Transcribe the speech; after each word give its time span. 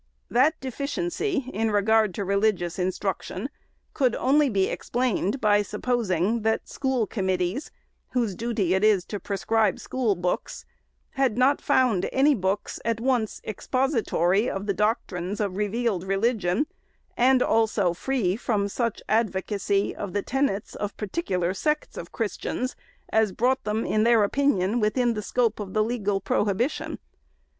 That 0.31 0.59
deficiency, 0.59 1.47
in 1.53 1.69
regard 1.69 2.15
to 2.15 2.25
re 2.25 2.35
ligious 2.35 2.79
instruction, 2.79 3.51
could 3.93 4.15
only 4.15 4.49
be 4.49 4.65
explained 4.65 5.39
by 5.39 5.61
supposing 5.61 6.41
that 6.41 6.67
school 6.67 7.05
committees, 7.05 7.69
whose 8.13 8.33
duty 8.33 8.73
it 8.73 8.83
is 8.83 9.05
to 9.05 9.19
prescribe 9.19 9.77
school 9.79 10.15
books, 10.15 10.65
had 11.11 11.37
not 11.37 11.61
found 11.61 12.09
any 12.11 12.33
books 12.33 12.79
at 12.83 12.99
once 12.99 13.41
expository 13.43 14.49
of 14.49 14.65
the 14.65 14.73
doctrines 14.73 15.39
of 15.39 15.55
revealed 15.55 16.03
religion, 16.03 16.65
and 17.15 17.43
also 17.43 17.93
free 17.93 18.35
from 18.35 18.67
such 18.67 19.03
advocacy 19.07 19.95
of 19.95 20.13
the" 20.13 20.23
tenets" 20.33 20.73
of 20.83 20.97
particular 20.97 21.53
sects 21.53 21.95
of 21.95 22.11
Christians, 22.11 22.75
as 23.09 23.31
brought 23.31 23.63
them, 23.65 23.85
in 23.85 24.01
their 24.03 24.23
opinion, 24.23 24.79
within 24.79 25.13
the 25.13 25.21
scope 25.21 25.59
of 25.59 25.75
the 25.75 25.83
legal 25.83 26.19
prohibition. 26.19 26.97